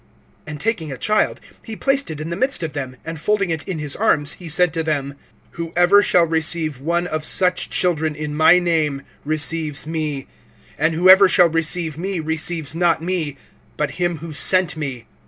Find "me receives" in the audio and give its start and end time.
11.99-12.73